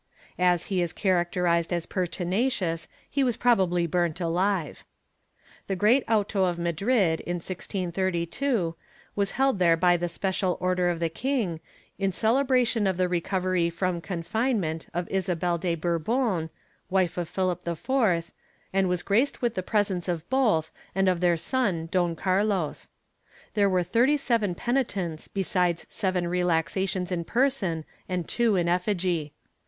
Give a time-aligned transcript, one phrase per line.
[0.39, 4.83] As he is characterized as pertinacious he was probably burnt alive.
[5.63, 8.73] ^ The great auto of Madrid, in 1632,
[9.15, 11.59] was held there by the special order of the king,
[11.99, 16.49] in celebration of the recovery from confinement of Isabelle de Bourbon,
[16.89, 18.31] wife of Philip IV,
[18.73, 22.87] and was graced with the presence of both and of their son Don Carlos.
[23.53, 29.33] There were thirty seven penitents besides seven relaxations in person and two in effigy.